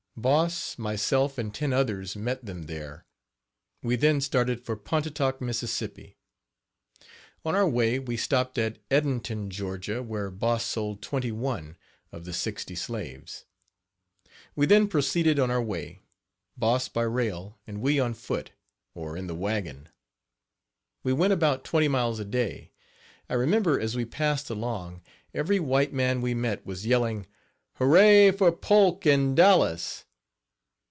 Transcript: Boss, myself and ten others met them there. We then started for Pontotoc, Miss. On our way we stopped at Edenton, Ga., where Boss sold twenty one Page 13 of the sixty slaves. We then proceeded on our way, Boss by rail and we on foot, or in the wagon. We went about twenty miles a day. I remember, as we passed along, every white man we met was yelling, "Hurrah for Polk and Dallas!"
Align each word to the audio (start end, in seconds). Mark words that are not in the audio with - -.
Boss, 0.17 0.77
myself 0.77 1.39
and 1.39 1.51
ten 1.51 1.73
others 1.73 2.15
met 2.15 2.45
them 2.45 2.63
there. 2.63 3.07
We 3.81 3.95
then 3.95 4.21
started 4.21 4.61
for 4.63 4.75
Pontotoc, 4.75 5.41
Miss. 5.41 5.81
On 7.43 7.55
our 7.55 7.67
way 7.67 7.97
we 7.97 8.17
stopped 8.17 8.59
at 8.59 8.77
Edenton, 8.91 9.49
Ga., 9.49 9.99
where 10.03 10.29
Boss 10.29 10.63
sold 10.63 11.01
twenty 11.01 11.31
one 11.31 11.69
Page 11.69 11.75
13 12.11 12.19
of 12.19 12.25
the 12.25 12.33
sixty 12.33 12.75
slaves. 12.75 13.45
We 14.55 14.67
then 14.67 14.87
proceeded 14.87 15.39
on 15.39 15.49
our 15.49 15.61
way, 15.63 16.01
Boss 16.55 16.87
by 16.87 17.03
rail 17.03 17.57
and 17.65 17.81
we 17.81 17.99
on 17.99 18.13
foot, 18.13 18.51
or 18.93 19.17
in 19.17 19.25
the 19.25 19.33
wagon. 19.33 19.89
We 21.03 21.13
went 21.13 21.33
about 21.33 21.63
twenty 21.65 21.87
miles 21.87 22.19
a 22.19 22.25
day. 22.25 22.73
I 23.27 23.33
remember, 23.33 23.79
as 23.79 23.95
we 23.95 24.05
passed 24.05 24.51
along, 24.51 25.01
every 25.33 25.59
white 25.59 25.93
man 25.93 26.21
we 26.21 26.35
met 26.35 26.63
was 26.63 26.85
yelling, 26.85 27.25
"Hurrah 27.77 28.31
for 28.33 28.51
Polk 28.51 29.07
and 29.07 29.35
Dallas!" 29.35 30.05